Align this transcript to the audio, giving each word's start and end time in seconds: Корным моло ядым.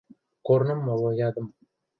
Корным 0.47 0.79
моло 0.87 1.09
ядым. 1.27 1.47